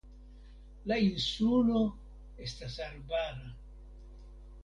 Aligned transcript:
La 0.91 0.95
insulo 1.09 1.83
estas 2.47 2.79
arbara. 2.89 3.53